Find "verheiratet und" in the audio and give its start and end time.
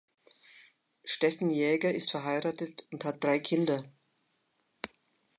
2.09-3.05